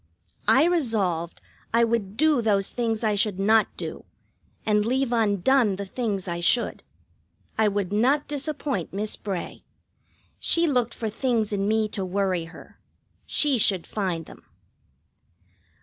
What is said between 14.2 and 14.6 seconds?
them.